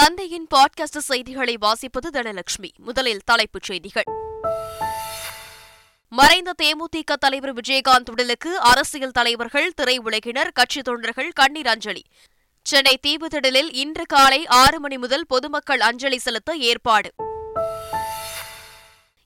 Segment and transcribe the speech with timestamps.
[0.00, 2.70] தந்தையின் பாட்காஸ்ட் செய்திகளை வாசிப்பது தனலட்சுமி.
[2.76, 4.02] முதலில் தலைப்புச் செய்திகள்.
[6.08, 12.04] மறைந்த தேமுதிக தலைவர் விஜயகாந்த் உடலுக்கு அரசியல் தலைவர்கள் திரையுலகினர் கட்சித் தொண்டர்கள் கண்ணீர் அஞ்சலி.
[12.62, 17.10] சென்னை தீவுத்திடலில் இன்று காலை ஆறு மணி முதல் பொதுமக்கள் அஞ்சலி செலுத்த ஏற்பாடு.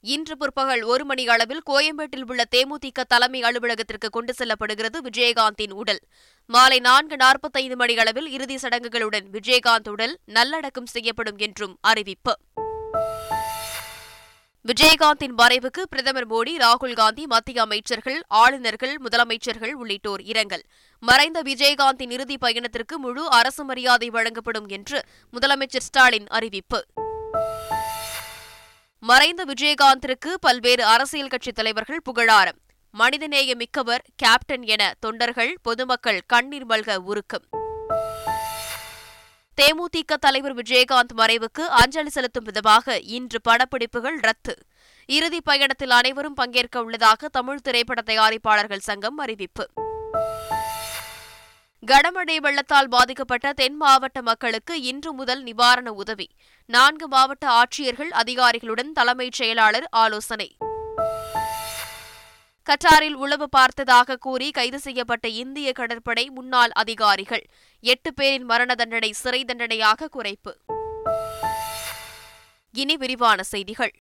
[0.03, 6.01] இன்று பிற்பகல் ஒரு மணி அளவில் கோயம்பேட்டில் உள்ள தேமுதிக தலைமை அலுவலகத்திற்கு கொண்டு செல்லப்படுகிறது விஜயகாந்தின் உடல்.
[6.47, 12.39] மாலை நான்கு நாற்பத்தைந்து மணி அளவில் இறுதி சடங்குகளுடன் விஜயகாந்த் உடல் நல்லடக்கம் செய்யப்படும் என்றும் அறிவிப்பு.
[14.65, 20.63] விஜயகாந்தின் மறைவுக்கு பிரதமர் மோடி ராகுல் காந்தி மத்திய அமைச்சர்கள் ஆளுநர்கள் முதலமைச்சர்கள் உள்ளிட்டோர் இரங்கல்.
[20.99, 26.85] மறைந்த விஜயகாந்தின் இறுதி பயணத்திற்கு முழு அரசு மரியாதை வழங்கப்படும் என்று முதலமைச்சர் ஸ்டாலின் அறிவிப்பு.
[29.03, 32.59] மறைந்த விஜயகாந்திற்கு பல்வேறு அரசியல் கட்சித் தலைவர்கள் புகழாரம்.
[32.91, 37.45] மனிதநேய மிக்கவர் கேப்டன் என தொண்டர்கள் பொதுமக்கள் கண்ணீர் மல்க உருக்கம்.
[39.63, 44.57] தேமுதிக தலைவர் விஜயகாந்த் மறைவுக்கு அஞ்சலி செலுத்தும் விதமாக இன்று படப்பிடிப்புகள் ரத்து.
[45.07, 49.69] இறுதிப் பயணத்தில் அனைவரும் பங்கேற்க உள்ளதாக தமிழ் திரைப்பட தயாரிப்பாளர்கள் சங்கம் அறிவிப்பு.
[51.87, 56.31] கனமழை வெள்ளத்தால் பாதிக்கப்பட்ட தென் மாவட்ட மக்களுக்கு இன்று முதல் நிவாரண உதவி.
[56.67, 60.57] நான்கு மாவட்ட ஆட்சியர்கள் அதிகாரிகளுடன் தலைமைச் செயலாளர் ஆலோசனை.
[62.63, 67.47] கட்டாரில் உளவு பார்த்ததாக கூறி கைது செய்யப்பட்ட இந்திய கடற்படை முன்னாள் அதிகாரிகள்.
[67.81, 70.53] எட்டு பேரின் மரண தண்டனை சிறை தண்டனையாக குறைப்பு.
[72.73, 73.93] இனி விரிவான செய்திகள்.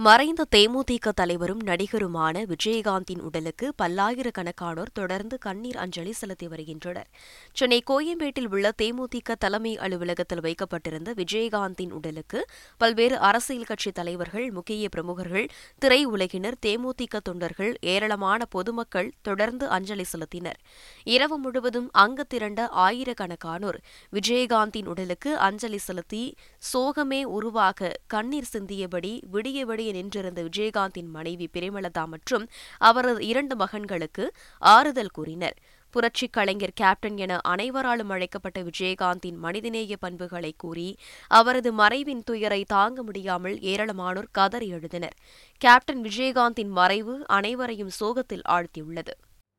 [0.00, 7.08] மறைந்த தேமுதிக தலைவரும் நடிகருமான விஜயகாந்தின் உடலுக்கு பல்லாயிரக்கணக்கானோர் தொடர்ந்து கண்ணீர் அஞ்சலி செலுத்தி வருகின்றனர்.
[7.52, 15.48] சென்னை கோயம்பேட்டில் உள்ள தேமுதிக தலைமை அலுவலகத்தில் வைக்கப்பட்டிருந்த விஜயகாந்தின் உடலுக்கு பல்வேறு அரசியல் கட்சி தலைவர்கள் முக்கிய பிரமுகர்கள்
[15.84, 20.60] திரையுலகினர் தேமுதிக தொண்டர்கள் ஏராளமான பொதுமக்கள் தொடர்ந்து அஞ்சலி செலுத்தினர்.
[21.04, 23.80] இரவு முழுவதும் அங்கு திரண்ட ஆயிரக்கணக்கானோர்
[24.12, 26.34] விஜயகாந்தின் உடலுக்கு அஞ்சலி செலுத்தி
[26.72, 32.48] சோகமே உருவாக கண்ணீர் சிந்தியபடி விடிய விடிய நின்றிருந்த விஜயகாந்தின் மனைவி பிரேமலதா மற்றும்
[32.78, 34.26] அவரது இரண்டு மகன்களுக்கு
[34.58, 35.56] ஆறுதல் கூறினர்.
[35.90, 40.96] புரட்சி கலைஞர் கேப்டன் என அனைவராலும் அழைக்கப்பட்ட விஜயகாந்தின் மனிதநேய பண்புகளை கூறி
[41.26, 45.16] அவரது மறைவின் துயரை தாங்க முடியாமல் ஏராளமானோர் கதறி எழுதினர்.
[45.58, 49.14] கேப்டன் விஜயகாந்தின் மறைவு அனைவரையும் சோகத்தில் ஆழ்த்தியுள்ளது.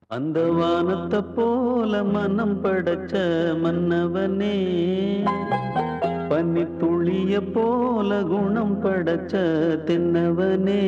[0.08, 3.14] அந்த வானத்தை போல மனம் படைச்ச
[3.64, 4.56] மன்னவனே.
[6.40, 9.42] பனி துளிய போல குணம் படைச்ச
[9.88, 10.84] தென்னவனே.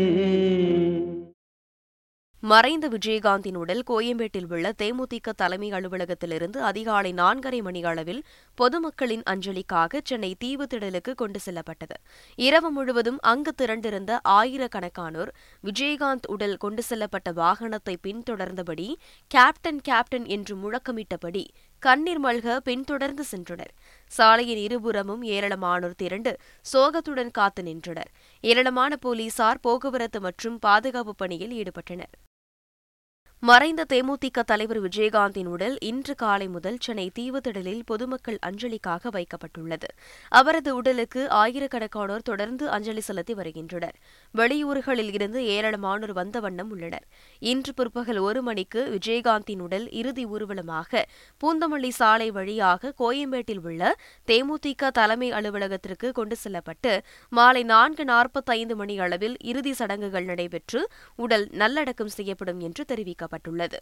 [2.39, 8.23] மறைந்த விஜயகாந்தின் உடல் கோயம்பேட்டில் உள்ள தேமுதிக தலைமை அலுவலகத்திலிருந்து அதிகாலை நான்கரை மணி அளவில்
[8.53, 11.95] பொதுமக்களின் அஞ்சலிக்காக சென்னை தீவு திடலுக்கு கொண்டு செல்லப்பட்டது.
[12.35, 15.31] இரவு முழுவதும் அங்கு திரண்டிருந்த ஆயிரக்கணக்கானோர்
[15.63, 18.93] விஜயகாந்த் உடல் கொண்டு செல்லப்பட்ட வாகனத்தை பின்தொடர்ந்தபடி
[19.27, 21.45] கேப்டன் கேப்டன் என்று முழக்கமிட்டபடி
[21.85, 23.73] கண்ணீர் மல்க பின்தொடர்ந்து சென்றனர்.
[24.11, 26.31] சாலையின் இருபுறமும் ஏராளமானோர் திரண்டு
[26.73, 28.11] சோகத்துடன் காத்து நின்றனர்.
[28.49, 32.13] ஏராளமான போலீசார் போக்குவரத்து மற்றும் பாதுகாப்பு பணியில் ஈடுபட்டனர்.
[33.43, 39.87] மறைந்த தேமுதிக தலைவர் விஜயகாந்தின் உடல் இன்று காலை முதல் சென்னை தீவுத்திடலில் பொதுமக்கள் அஞ்சலிக்காக வைக்கப்பட்டுள்ளது.
[40.31, 43.95] அவரது உடலுக்கு ஆயிரக்கணக்கானோர் தொடர்ந்து அஞ்சலி செலுத்தி வருகின்றனர்.
[44.33, 47.07] வெளியூர்களில் இருந்து ஏராளமானோர் வந்த வண்ணம் உள்ளனர்.
[47.41, 51.03] இன்று பிற்பகல் ஒரு மணிக்கு விஜயகாந்தின் உடல் இறுதி ஊர்வலமாக
[51.43, 53.95] பூந்தமல்லி சாலை வழியாக கோயம்பேட்டில் உள்ள
[54.27, 56.93] தேமுதிக தலைமை அலுவலகத்திற்கு கொண்டு செல்லப்பட்டு
[57.31, 60.83] மாலை நான்கு நாற்பத்தைந்து மணி அளவில் இறுதி சடங்குகள் நடைபெற்று
[61.19, 63.77] உடல் நல்லடக்கம் செய்யப்படும் என்று தெரிவிக்கப்பட்டது தெரிவிக்கப்பட்டுள்ளது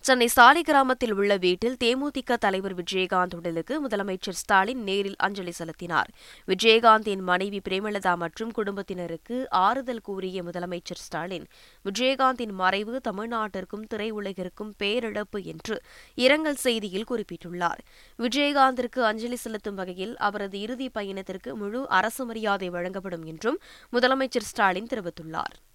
[0.00, 6.10] சென்னை சாலிகிராமத்தில் உள்ள வீட்டில் தேமுதிக தலைவர் விஜயகாந்த் உடலுக்கு முதலமைச்சர் ஸ்டாலின் நேரில் அஞ்சலி செலுத்தினார்.
[6.46, 11.46] விஜயகாந்தின் மனைவி பிரேமலதா மற்றும் குடும்பத்தினருக்கு ஆறுதல் கூறிய முதலமைச்சர் ஸ்டாலின்
[11.84, 15.82] விஜயகாந்தின் மறைவு தமிழ்நாட்டிற்கும் திரையுலகிற்கும் பேரிழப்பு என்று
[16.14, 17.82] இரங்கல் செய்தியில் குறிப்பிட்டுள்ளார்.
[18.18, 23.58] விஜயகாந்திற்கு அஞ்சலி செலுத்தும் வகையில் அவரது இறுதி பயணத்திற்கு முழு அரசு மரியாதை வழங்கப்படும் என்றும்
[23.92, 25.67] முதலமைச்சர் ஸ்டாலின் தெரிவித்துள்ளார்.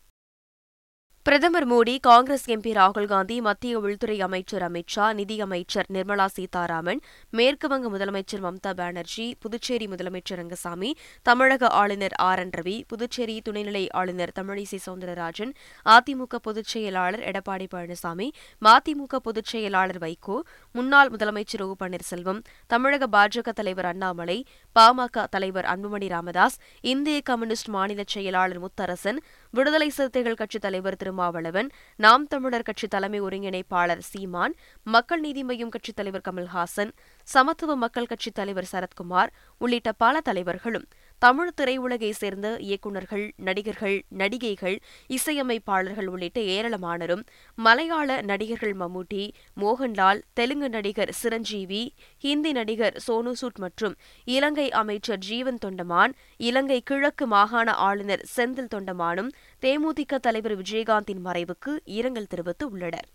[1.25, 6.99] பிரதமர் மோடி காங்கிரஸ் எம்பி ராகுல் காந்தி மத்திய உள்துறை அமைச்சர் அமித் ஷா நிதியமைச்சர் நிர்மலா சீதாராமன்
[7.33, 10.89] மேற்குவங்க முதலமைச்சர் மம்தா பானர்ஜி புதுச்சேரி முதலமைச்சர் ரங்கசாமி
[11.25, 15.53] தமிழக ஆளுநர் ஆர் என் ரவி புதுச்சேரி துணைநிலை ஆளுநர் தமிழிசை சவுந்தரராஜன்
[15.85, 18.27] அதிமுக பொதுச் செயலாளர் எடப்பாடி பழனிசாமி
[18.61, 20.37] மதிமுக பொதுச் செயலாளர் வைகோ
[20.75, 22.39] முன்னாள் முதலமைச்சர் ஓ பன்னீர்செல்வம்
[22.69, 24.37] தமிழக பாஜக தலைவர் அண்ணாமலை
[24.75, 29.19] பாமக தலைவர் அன்புமணி ராமதாஸ் இந்திய கம்யூனிஸ்ட் மாநில செயலாளர் முத்தரசன்
[29.53, 34.55] விடுதலை சிறுத்தைகள் கட்சித் தலைவர் திருமாவளவன் நாம் தமிழர் கட்சி தலைமை ஒருங்கிணைப்பாளர் சீமான்
[34.87, 36.93] மக்கள் நீதி மையம் கட்சித் தலைவர் கமல்ஹாசன்
[37.27, 40.87] சமத்துவ மக்கள் கட்சித் தலைவர் சரத்குமார் உள்ளிட்ட பல தலைவர்களும்
[41.21, 47.23] தமிழ் திரையுலகை சேர்ந்த இயக்குநர்கள் நடிகர்கள் நடிகைகள் இசையமைப்பாளர்கள் உள்ளிட்ட ஏராளமானரும்
[47.57, 49.23] மலையாள நடிகர்கள் மம்முட்டி
[49.61, 51.83] மோகன்லால் தெலுங்கு நடிகர் சிரஞ்சீவி
[52.17, 53.95] ஹிந்தி நடிகர் சோனு சூட் மற்றும்
[54.25, 62.27] இலங்கை அமைச்சர் ஜீவன் தொண்டமான் இலங்கை கிழக்கு மாகாண ஆளுநர் செந்தில் தொண்டமானும் தேமுதிக தலைவர் விஜயகாந்தின் மறைவுக்கு இரங்கல்
[62.27, 63.09] தெரிவித்து உள்ளனர்.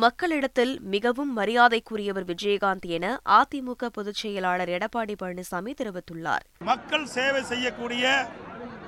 [0.00, 3.06] மக்களிடத்தில் மிகவும் மரியாதைக்குரியவர் விஜயகாந்த் என
[3.38, 6.44] அதிமுக பொதுச் செயலாளர் எடப்பாடி பழனிசாமி தெரிவித்துள்ளார்.
[6.58, 8.04] மக்கள் சேவை செய்யக்கூடிய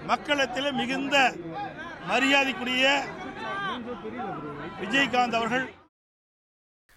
[0.06, 1.34] மக்களிடத்தில் மிகுந்த
[2.06, 3.04] மரியாதைக்குரிய
[4.80, 5.66] விஜயகாந்த் அவர்கள்.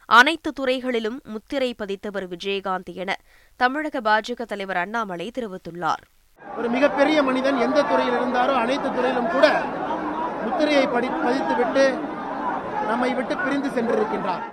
[0.06, 3.18] அனைத்து துறைகளிலும் முத்திரை பதித்தவர் விஜயகாந்த் என
[3.56, 6.04] தமிழக பாஜக தலைவர் அண்ணாமலை தெரிவித்துள்ளார்.
[6.58, 9.48] ஒரு மிகப்பெரிய மனிதன் எந்த துறையில் இருந்தாரோ அனைத்து துறையிலும் கூட
[10.44, 12.16] முத்திரையை படி பதித்துவிட்டு
[12.88, 14.46] நம்மை விட்டு பிரிந்து சென்றிருக்கின்றார்.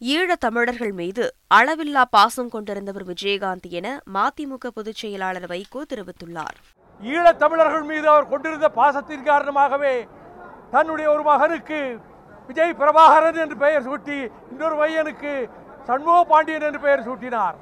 [0.00, 6.56] ஈழத் தமிழர்கள் மீது அளவில்லா பாசம் கொண்டிருந்தவர் விஜயகாந்த் என மதிமுக பொதுச் செயலாளர் வைகோ தெரிவித்துள்ளார்.
[7.02, 10.08] ஈழத் தமிழர்கள் மீது அவர் கொண்டிருந்த பாசத்தின் காரணமாகவே
[10.70, 11.98] தன்னுடைய ஒரு மகனுக்கு
[12.46, 14.18] விஜய் பிரபாகரன் என்று பெயர் சூட்டி
[14.50, 15.50] இன்னொரு பையனுக்கு
[15.84, 17.54] சண்முக பாண்டியன் என்று பெயர் சூட்டினார்.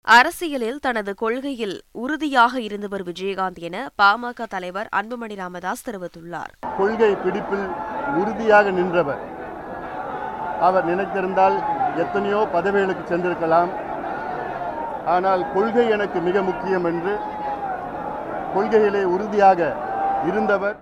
[0.00, 6.52] அரசியலில் தனது கொள்கையில் உறுதியாக இருந்தவர் விஜயகாந்த் என பாமக தலைவர் அன்புமணி ராமதாஸ் தெரிவித்துள்ளார்.
[6.76, 7.68] கொள்கை பிடிப்பில்
[8.20, 9.22] உறுதியாக நின்றவர்.
[10.60, 11.56] அவர் நினைத்திருந்தால்
[11.96, 13.70] எத்தனையோ பதவிகளுக்கு சென்றிருக்கலாம்.
[15.14, 17.14] ஆனால் கொள்கை எனக்கு மிக முக்கியம் என்று
[18.54, 19.60] கொள்கையிலே உறுதியாக
[20.26, 20.76] இருந்தவர்.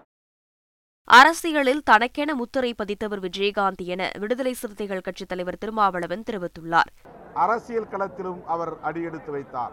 [1.04, 6.90] அரசியலில் தனக்கென முத்திரை பதித்தவர் விஜயகாந்த் என விடுதலை சிறுத்தைகள் கட்சித் தலைவர் திருமாவளவன் தெரிவித்துள்ளார்.
[7.34, 9.72] அரசியல் களத்திலும் அவர் அடியெடுத்து வைத்தார்.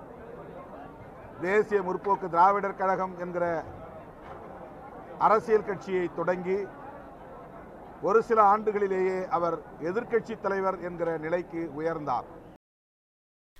[1.41, 3.63] தேசிய முற்போக்கு திராவிடர் கழகம் என்கிற
[5.17, 6.57] அரசியல் கட்சியை தொடங்கி
[8.01, 12.27] ஒரு சில ஆண்டுகளிலேயே அவர் எதிர்க்கட்சி தலைவர் என்கிற நிலைக்கு உயர்ந்தார்.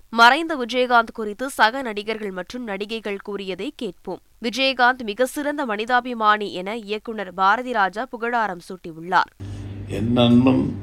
[0.09, 4.19] மறைந்த விஜயகாந்த் குறித்து சக நடிகர்கள் மற்றும் நடிகைகள் கூறியதை கேட்போம்.
[4.41, 9.31] விஜயகாந்த் மிக சிறந்த மனிதாபிமானி என இயக்குனர் பாரதி ராஜா புகழாரம் சூட்டியுள்ளார்.
[9.88, 10.81] என் நண்பன்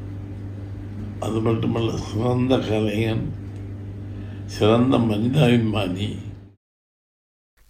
[1.20, 3.34] அது மட்டுமல்ல சிறந்த கலைஞன்
[4.46, 6.25] சிறந்த மனிதாபிமானி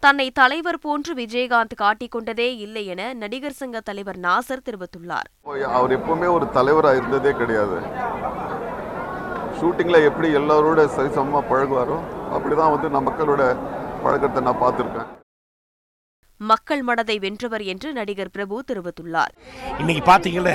[0.07, 5.29] தன்னை தலைவர் போன்று விஜயகாந்த் காட்டிக்கொண்டதே இல்லை என நடிகர் சங்க தலைவர் நாசர் தெரிவித்துள்ளார்.
[5.79, 7.79] அவர் எப்பவுமே ஒரு தலைவராக இருந்ததே கிடையாது.
[9.59, 11.99] ஷூட்டிங்கில் எப்படி எல்லாரோட சரிசமமாக பழகுவாரோ
[12.37, 13.43] அப்படி தான் வந்து நான் மக்களோட
[14.05, 15.11] பழக்கத்தை நான் பார்த்துருக்கேன்.
[16.41, 19.35] மக்கள் மனதை வென்றவர் என்று நடிகர் பிரபு தெரிவித்துள்ளார்.
[19.83, 20.53] இன்னைக்கு பார்த்தீங்கல்ல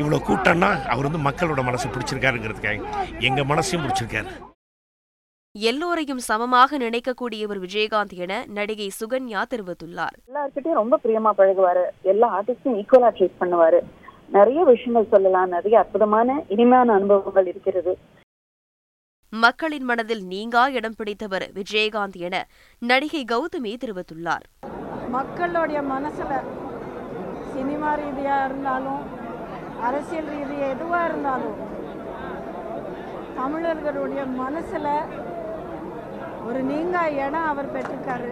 [0.00, 2.80] இவ்வளோ கூட்டம்னா அவர் வந்து மக்களோட மனசு பிடிச்சிருக்காருங்கிறதுக்காக
[3.28, 4.32] எங்கள் மனசையும் பிடிச்சிருக்காரு.
[5.60, 10.16] எல்லோரையும் சமமாக நினைக்கக்கூடியவர் விஜயகாந்த் என நடிகை சுகன்யா தெரிவித்துள்ளார்.
[10.28, 11.84] எல்லார்கிட்டயும் ரொம்ப பிரியமா பழகுவாரு.
[12.02, 13.80] எல்லா ஆர்டிஸ்டும் ஈக்குவலா ட்ரீட் பண்ணுவாரு.
[14.28, 15.48] நிறைய விஷயங்கள் சொல்லலாம்.
[15.48, 17.98] நிறைய அற்புதமான இனிமையான அனுபவங்கள் இருக்கிறது.
[19.28, 22.46] மக்களின் மனதில் நீங்கா இடம் பிடித்தவர் விஜயகாந்த் என
[22.78, 24.46] நடிகை கௌதமி தெரிவித்துள்ளார்.
[25.08, 26.40] மக்களுடைய மனசுல
[27.54, 29.02] சினிமா ரீதியா இருந்தாலும்
[29.80, 31.56] அரசியல் ரீதியா எதுவா இருந்தாலும்
[33.36, 34.88] தமிழர்களுடைய மனசுல
[36.46, 38.30] ஒரு நீங்க இடம் அவர் பெற்றிருக்காரு.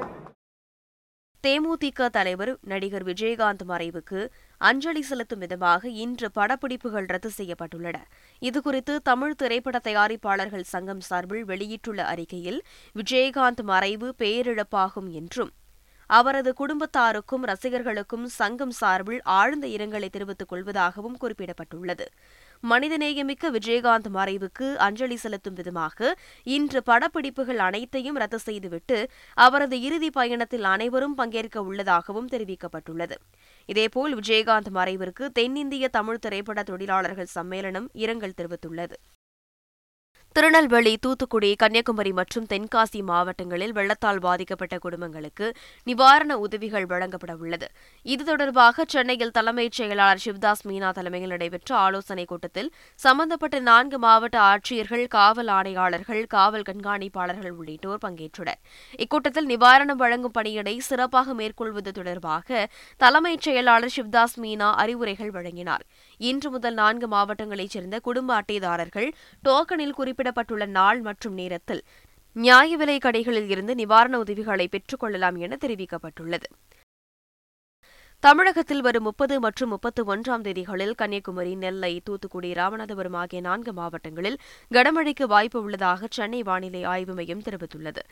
[1.44, 4.20] தேமுதிக தலைவர் நடிகர் விஜயகாந்த் மறைவுக்கு
[4.59, 7.97] அஞ்சலி செலுத்தும் விதமாக இன்று படப்பிடிப்புகள் ரத்து செய்யப்பட்டுள்ளன.
[8.41, 12.62] இதுகுறித்து தமிழ் திரைப்பட தயாரிப்பாளர்கள் சங்கம் சார்பில் வெளியிட்டுள்ள அறிக்கையில்
[12.94, 15.53] விஜயகாந்த் மறைவு பேரிழப்பாகும் என்றும்
[16.06, 22.06] அவரது குடும்பத்தாருக்கும் ரசிகர்களுக்கும் சங்கம் சார்பில் ஆழ்ந்த இரங்கலை தெரிவித்துக் கொள்வதாகவும் குறிப்பிடப்பட்டுள்ளது.
[22.70, 31.14] மனிதநேயமிக்க விஜயகாந்த் மறைவுக்கு அஞ்சலி செலுத்தும் விதமாக இன்று படப்பிடிப்புகள் அனைத்தையும் ரத்து செய்துவிட்டு அவரது இறுதி பயணத்தில் அனைவரும்
[31.14, 33.19] பங்கேற்க உள்ளதாகவும் தெரிவிக்கப்பட்டுள்ளது.
[33.69, 38.97] இதேபோல் விஜயகாந்த் மறைவிற்கு தென்னிந்திய தமிழ் திரைப்பட தொழிலாளர்கள் சம்மேளனம் இரங்கல் தெரிவித்துள்ளது.
[40.36, 45.46] திருநெல்வேலி தூத்துக்குடி கன்னியாகுமரி மற்றும் தென்காசி மாவட்டங்களில் வெள்ளத்தால் பாதிக்கப்பட்ட குடும்பங்களுக்கு
[45.84, 47.66] நிவாரண உதவிகள் வழங்கப்பட உள்ளது.
[48.02, 55.04] இது தொடர்பாக சென்னையில் தலைமைச் செயலாளர் சிவ்தாஸ் மீனா தலைமையில் நடைபெற்ற ஆலோசனைக் கூட்டத்தில் சம்பந்தப்பட்ட நான்கு மாவட்ட ஆட்சியர்கள்
[55.06, 58.60] காவல் ஆணையாளர்கள் காவல் கண்காணிப்பாளர்கள் உள்ளிட்டோர் பங்கேற்றனர்.
[58.98, 65.86] இக்கூட்டத்தில் நிவாரணம் வழங்கும் பணியினை சிறப்பாக மேற்கொள்வது தொடர்பாக தலைமைச் செயலாளர் சிவ்தாஸ் மீனா அறிவுரைகள் வழங்கினார்.
[66.23, 69.09] இன்று முதல் நான்கு மாவட்டங்களைச் சேர்ந்த குடும்ப அட்டைதாரர்கள்
[69.45, 71.83] டோக்கனில் குறிப்பிடப்பட்டுள்ள நாள் மற்றும் நேரத்தில்
[72.37, 76.47] நியாய விலை கடைகளில் இருந்து நிவாரண உதவிகளை பெற்றுக் கொள்ளலாம் என தெரிவிக்கப்பட்டுள்ளது.
[78.23, 84.37] தமிழகத்தில் வரும் முப்பது மற்றும் முப்பத்து ஒன்றாம் தேதிகளில் கன்னியாகுமரி நெல்லை தூத்துக்குடி ராமநாதபுரம் ஆகிய நான்கு மாவட்டங்களில்
[84.71, 88.02] கனமழைக்கு வாய்ப்பு உள்ளதாக சென்னை வானிலை ஆய்வு மையம் தெரிவித்துள்ளது.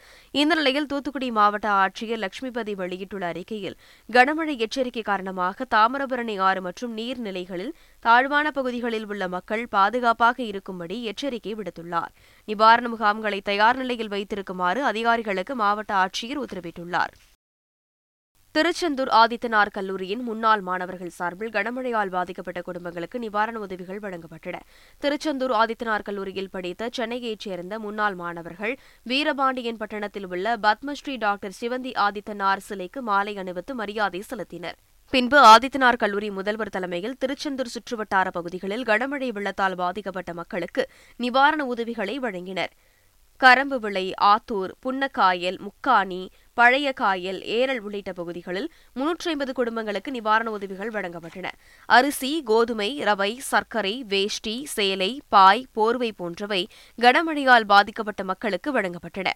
[0.40, 7.73] இந்த நிலையில் தூத்துக்குடி மாவட்ட ஆட்சியர் லட்சுமிபதி வெளியிட்டுள்ள அறிக்கையில் கனமழை எச்சரிக்கை காரணமாக தாமிரபரணி ஆறு மற்றும் நீர்நிலைகளில்
[8.00, 12.12] தாழ்வான பகுதிகளில் உள்ள மக்கள் பாதுகாப்பாக இருக்கும்படி எச்சரிக்கை விடுத்துள்ளார்.
[12.45, 17.14] நிவாரண முகாம்களை தயார் நிலையில் வைத்திருக்குமாறு அதிகாரிகளுக்கு மாவட்ட ஆட்சியர் உத்தரவிட்டுள்ளார்.
[18.54, 24.57] திருச்செந்தூர் ஆதித்தனார் கல்லூரியின் முன்னாள் மாணவர்கள் சார்பில் கனமழையால் பாதிக்கப்பட்ட குடும்பங்களுக்கு நிவாரண உதவிகள் வழங்கப்பட்டன.
[24.99, 32.57] திருச்செந்தூர் ஆதித்தனார் கல்லூரியில் படித்த சென்னையைச் சேர்ந்த முன்னாள் மாணவர்கள் வீரபாண்டியன் பட்டணத்தில் உள்ள பத்மஸ்ரீ டாக்டர் சிவந்தி ஆதித்தனார்
[32.57, 34.76] சிலைக்கு மாலை அணிவித்து மரியாதை செலுத்தினர்.
[35.09, 42.73] பின்பு ஆதித்தனார் கல்லூரி முதல்வர் தலைமையில் திருச்செந்தூர் சுற்றுவட்டார பகுதிகளில் கனமழை வெள்ளத்தால் பாதிக்கப்பட்ட மக்களுக்கு நிவாரண உதவிகளை வழங்கினர்.
[43.40, 46.23] கரம்பு விளை ஆத்தூர் புன்னக்காயல் முக்காணி
[46.54, 51.47] பழைய காயல் ஏரல் உள்ளிட்ட பகுதிகளில் முன்னூற்றி ஐம்பது குடும்பங்களுக்கு நிவாரண உதவிகள் வழங்கப்பட்டன.
[51.88, 56.62] அரிசி கோதுமை ரவை சர்க்கரை வேஷ்டி சேலை பாய் போர்வை போன்றவை
[56.99, 59.30] கனமழையால் பாதிக்கப்பட்ட மக்களுக்கு வழங்கப்பட்டன.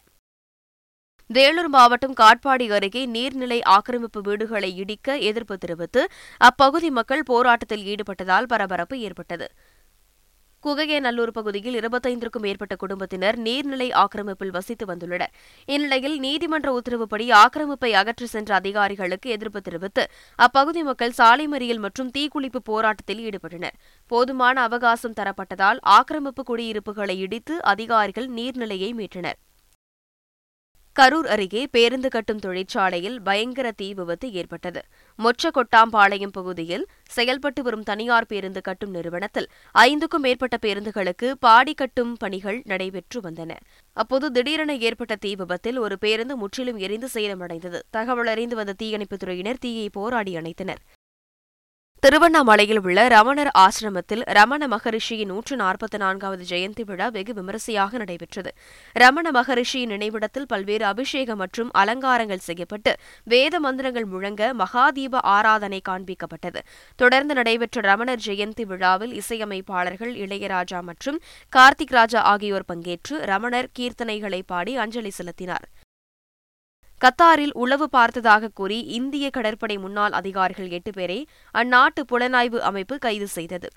[1.31, 6.03] வேலூர் மாவட்டம் காட்பாடி அருகே நீர்நிலை ஆக்கிரமிப்பு வீடுகளை இடிக்க எதிர்ப்பு தெரிவித்து
[6.39, 9.47] அப்பகுதி மக்கள் போராட்டத்தில் ஈடுபட்டதால் பரபரப்பு ஏற்பட்டது.
[10.65, 15.33] குகையநல்லூர் பகுதியில் இருபத்தைந்திற்கும் மேற்பட்ட குடும்பத்தினர் நீர்நிலை ஆக்கிரமிப்பில் வசித்து வந்துள்ளனர்.
[15.75, 20.05] இந்நிலையில் நீதிமன்ற உத்தரவுப்படி ஆக்கிரமிப்பை அகற்றி சென்ற அதிகாரிகளுக்கு எதிர்ப்பு தெரிவித்து
[20.39, 23.77] அப்பகுதி மக்கள் சாலை மறியல் மற்றும் தீக்குளிப்பு போராட்டத்தில் ஈடுபட்டனர்.
[24.11, 29.41] போதுமான அவகாசம் தரப்பட்டதால் ஆக்கிரமிப்பு குடியிருப்புகளை இடித்து அதிகாரிகள் நீர்நிலையை மீட்டனர்
[30.97, 34.81] கரூர் அருகே பேருந்து கட்டும் தொழிற்சாலையில் பயங்கர தீ விபத்து ஏற்பட்டது.
[35.19, 43.21] மொச்சக்கொட்டாம்பாளையம் பகுதியில் செயல்பட்டு வரும் தனியார் பேருந்து கட்டும் நிறுவனத்தில் ஐந்துக்கும் மேற்பட்ட பேருந்துகளுக்கு பாடி கட்டும் பணிகள் நடைபெற்று
[43.21, 43.53] வந்தன.
[43.93, 47.81] அப்போது திடீரென ஏற்பட்ட தீ விபத்தில் ஒரு பேருந்து முற்றிலும் எரிந்து சேதமடைந்தது.
[47.91, 50.83] தகவல் அறிந்து வந்த தீயணைப்புத்துறையினர் தீயை போராடி அணைத்தனர்.
[52.05, 58.51] திருவண்ணாமலையில் உள்ள ரமணர் ஆசிரமத்தில் ரமண மகரிஷியின் நூற்று நாற்பத்தி நான்காவது ஜெயந்தி விழா வெகு விமரிசையாக நடைபெற்றது.
[58.93, 62.93] ரமண மகரிஷியின் நினைவிடத்தில் பல்வேறு அபிஷேகம் மற்றும் அலங்காரங்கள் செய்யப்பட்டு
[63.25, 66.63] வேத மந்திரங்கள் முழங்க மகாதீப ஆராதனை காண்பிக்கப்பட்டது.
[66.97, 71.21] தொடர்ந்து நடைபெற்ற ரமணர் ஜெயந்தி விழாவில் இசையமைப்பாளர்கள் இளையராஜா மற்றும்
[71.57, 75.67] கார்த்திக் ராஜா ஆகியோர் பங்கேற்று ரமணர் கீர்த்தனைகளை பாடி அஞ்சலி செலுத்தினார்.
[77.01, 83.69] கத்தாரில் உளவு பார்த்ததாக கூறி இந்திய கடற்படை முன்னாள் அதிகாரிகள் எட்டு பேரை அந்நாட்டு புலனாய்வு அமைப்பு கைது செய்தது.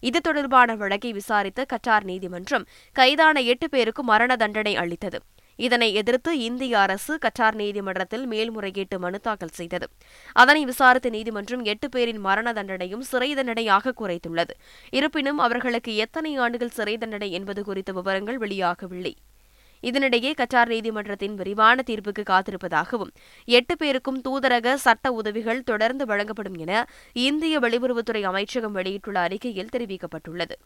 [0.00, 5.20] இது தொடர்பான வழக்கை விசாரித்த கட்டார் நீதிமன்றம் கைதான எட்டு பேருக்கு மரண தண்டனை அளித்தது.
[5.56, 9.88] இதனை எதிர்த்து இந்திய அரசு கட்டார் நீதிமன்றத்தில் மேல்முறையீட்டு மனு தாக்கல் செய்தது.
[10.32, 14.54] அதனை விசாரித்த நீதிமன்றம் எட்டு பேரின் மரண தண்டனையும் சிறை தண்டனையாக குறைத்துள்ளது.
[14.90, 19.14] இருப்பினும் அவர்களுக்கு எத்தனை ஆண்டுகள் சிறை தண்டனை என்பது குறித்த விவரங்கள் வெளியாகவில்லை.
[19.82, 23.12] இதனிடையே கட்டார் நீதிமன்றத்தின் விரிவான தீர்ப்புக்கு காத்திருப்பதாகவும்
[23.48, 30.56] எட்டு பேருக்கும் தூதரக சட்ட உதவிகள் தொடர்ந்து வழங்கப்படும் என இந்திய வெளியுறவுத்துறை அமைச்சகம் வெளியிட்டுள்ள அறிக்கையில் தெரிவிக்கப்பட்டுள்ளது.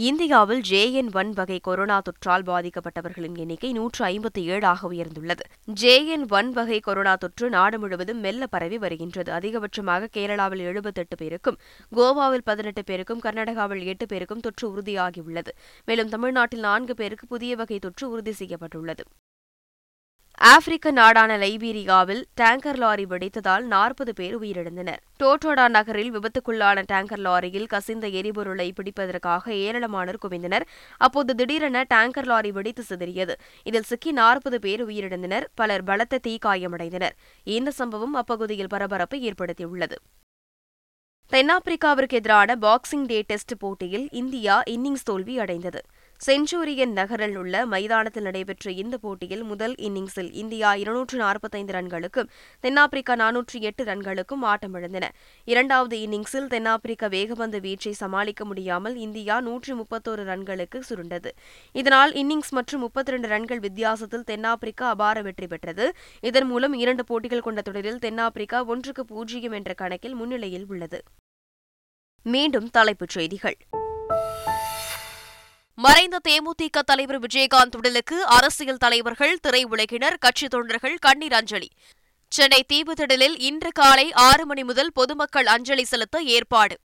[0.00, 5.44] இந்தியாவில் ஜே என் ஒன் வகை கொரோனா தொற்றால் பாதிக்கப்பட்டவர்களின் எண்ணிக்கை நூற்று ஐம்பத்தி ஏழாக உயர்ந்துள்ளது.
[5.80, 9.32] ஜேஎன் ஒன் வகை கொரோனா தொற்று நாடு முழுவதும் மெல்ல பரவி வருகின்றது.
[9.32, 11.58] அதிகபட்சமாக கேரளாவில் எழுபத்தெட்டு பேருக்கும்
[11.96, 15.54] கோவாவில் பதினெட்டு பேருக்கும் கர்நாடகாவில் எட்டு பேருக்கும் தொற்று உறுதியாகியுள்ளது.
[15.84, 19.04] மேலும் தமிழ்நாட்டில் நான்கு பேருக்கு புதிய வகை தொற்று உறுதி செய்யப்பட்டுள்ளது.
[20.40, 25.00] ஆப்பிரிக்க நாடான லைபீரியாவில் டேங்கர் லாரி வெடித்ததால் நாற்பது பேர் உயிரிழந்தனர்.
[25.20, 30.62] டோட்டோடா நகரில் விபத்துக்குள்ளான டேங்கர் லாரியில் கசிந்த எரிபொருளை பிடிப்பதற்காக ஏராளமானோர் குவிந்தனர்.
[30.96, 33.34] அப்போது திடீரென டேங்கர் லாரி வெடித்து சிதறியது.
[33.64, 35.46] இதில் சிக்கி நாற்பது பேர் உயிரிழந்தனர்.
[35.54, 39.98] பலர் பலத்த தீக்காயமடைந்தனர் இந்த சம்பவம் அப்பகுதியில் பரபரப்பை ஏற்படுத்தியுள்ளது.
[41.32, 45.80] தென்னாப்பிரிக்காவிற்கு எதிரான பாக்ஸிங் டே டெஸ்ட் போட்டியில் இந்தியா இன்னிங்ஸ் தோல்வி அடைந்தது.
[46.20, 52.28] செஞ்சூரியன் நகரில் உள்ள மைதானத்தில் நடைபெற்ற இந்த போட்டியில் முதல் இன்னிங்ஸில் இந்தியா இருநூற்று நாற்பத்தைந்து ரன்களுக்கும்
[52.60, 55.08] தென்னாப்பிரிக்கா நானூற்றி எட்டு ரன்களுக்கும் ஆட்டமிழந்தன
[55.44, 61.32] இரண்டாவது இன்னிங்ஸில் தென்னாப்பிரிக்க வேகபந்து வீச்சை சமாளிக்க முடியாமல் இந்தியா நூற்றி முப்பத்தோரு ரன்களுக்கு சுருண்டது.
[61.72, 65.92] இதனால் இன்னிங்ஸ் மற்றும் முப்பத்தி இரண்டு ரன்கள் வித்தியாசத்தில் தென்னாப்பிரிக்கா அபார வெற்றி பெற்றது.
[66.20, 71.04] இதன் மூலம் இரண்டு போட்டிகள் கொண்ட தொடரில் தென்னாப்பிரிக்கா ஒன்றுக்கு பூஜ்ஜியம் என்ற கணக்கில் முன்னிலையில் உள்ளது.
[72.22, 73.56] மீண்டும் தலைப்புச் செய்திகள்.
[75.80, 81.68] மறைந்த தேமுதிக தலைவர் விஜயகாந்த் உடலுக்கு அரசியல் தலைவர்கள் திரையுலகினர் கட்சித் தொண்டர்கள் கண்ணீர் அஞ்சலி.
[82.28, 86.76] சென்னை தீவுத்திடலில் இன்று காலை ஆறு மணி முதல் பொதுமக்கள் அஞ்சலி செலுத்த ஏற்பாடு.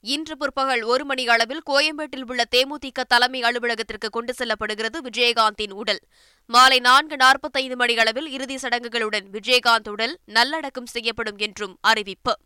[0.00, 6.00] இன்று பிற்பகல் ஒரு மணி அளவில் கோயம்பேட்டில் உள்ள தேமுதிக தலைமை அலுவலகத்திற்கு கொண்டு செல்லப்படுகிறது விஜயகாந்தின் உடல்.
[6.46, 12.36] மாலை நான்கு நாற்பத்தைந்து மணி அளவில் இறுதி சடங்குகளுடன் விஜயகாந்த் உடல் நல்லடக்கம் செய்யப்படும் என்றும் அறிவிப்பு.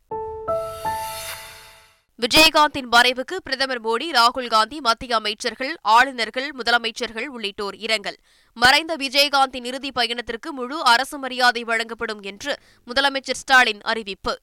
[2.21, 8.17] விஜயகாந்தின் மறைவுக்கு பிரதமர் மோடி ராகுல் காந்தி மத்திய அமைச்சர்கள் ஆளுநர்கள் முதலமைச்சர்கள் உள்ளிட்டோர் இரங்கல்.
[8.55, 14.39] மறைந்த விஜயகாந்தின் இறுதி பயணத்திற்கு முழு அரசு மரியாதை வழங்கப்படும் என்று முதலமைச்சர் ஸ்டாலின் அறிவிப்பு.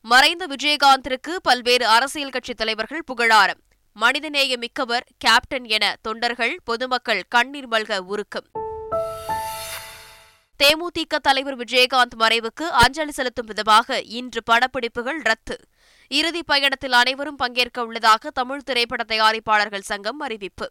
[0.00, 3.60] மறைந்த விஜயகாந்திற்கு பல்வேறு அரசியல் கட்சித் தலைவர்கள் புகழாரம்.
[3.92, 8.46] மனிதநேய மிக்கவர் கேப்டன் என தொண்டர்கள் பொதுமக்கள் கண்ணீர் மல்க உருக்கம்.
[10.64, 15.60] தேமுதிக தலைவர் விஜயகாந்த் மறைவுக்கு அஞ்சலி செலுத்தும் விதமாக இன்று படப்பிடிப்புகள் ரத்து.
[16.08, 20.70] இறுதி பயணத்தில் அனைவரும் பங்கேற்க உள்ளதாக தமிழ் திரைப்பட தயாரிப்பாளர்கள் சங்கம் அறிவிப்பு.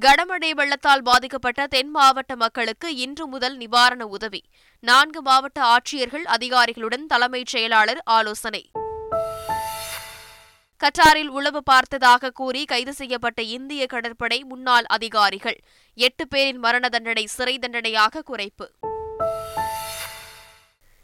[0.00, 4.44] கனமழை வெள்ளத்தால் பாதிக்கப்பட்ட தென் மாவட்ட மக்களுக்கு இன்று முதல் நிவாரண உதவி.
[4.80, 8.70] நான்கு மாவட்ட ஆட்சியர்கள் அதிகாரிகளுடன் தலைமைச் செயலாளர் ஆலோசனை.
[10.80, 15.60] கட்டாரில் உளவு பார்த்ததாக கூறி கைது செய்யப்பட்ட இந்திய கடற்படை முன்னாள் அதிகாரிகள்.
[15.94, 18.66] எட்டு பேரின் மரண தண்டனை சிறை தண்டனையாக குறைப்பு.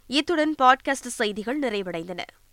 [0.06, 2.18] இத்துடன் பாட்காஸ்ட் செய்திகள் நிறைவடைந்தன.